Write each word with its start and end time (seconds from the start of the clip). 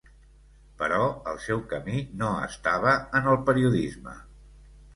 Però 0.79 1.01
el 1.33 1.37
seu 1.43 1.61
camí 1.75 2.01
no 2.23 2.31
estava 2.47 2.97
en 3.21 3.31
el 3.35 3.41
periodisme. 3.51 4.19